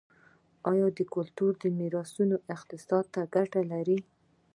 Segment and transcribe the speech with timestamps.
[0.71, 3.97] آیا کلتوري میراثونه اقتصاد ته ګټه لري؟